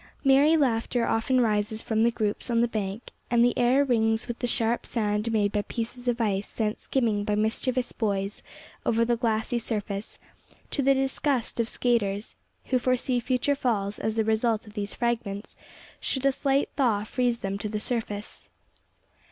Merry 0.23 0.57
laughter 0.57 1.05
often 1.05 1.41
rises 1.41 1.83
from 1.83 2.01
the 2.01 2.09
groups 2.09 2.49
on 2.49 2.61
the 2.61 2.67
bank, 2.67 3.11
and 3.29 3.45
the 3.45 3.55
air 3.55 3.85
rings 3.85 4.27
with 4.27 4.39
the 4.39 4.47
sharp 4.47 4.83
sound 4.87 5.31
made 5.31 5.51
by 5.51 5.61
pieces 5.61 6.07
of 6.07 6.19
ice 6.19 6.49
sent 6.49 6.79
skimming 6.79 7.23
by 7.23 7.35
mischievous 7.35 7.91
boys 7.91 8.41
over 8.83 9.05
the 9.05 9.15
glassy 9.15 9.59
surface, 9.59 10.17
to 10.71 10.81
the 10.81 10.95
disgust 10.95 11.59
of 11.59 11.69
skaters, 11.69 12.35
who 12.69 12.79
foresee 12.79 13.19
future 13.19 13.53
falls 13.53 13.99
as 13.99 14.15
the 14.15 14.23
result 14.25 14.65
of 14.65 14.73
these 14.73 14.95
fragments 14.95 15.55
should 15.99 16.25
a 16.25 16.31
slight 16.31 16.69
thaw 16.75 17.03
freeze 17.03 17.37
them 17.37 17.59
to 17.59 17.69
the 17.69 17.79
surface. 17.79 18.49